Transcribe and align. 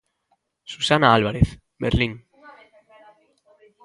Susana 0.71 1.07
Álvarez, 1.17 1.47
Berlín. 1.83 2.13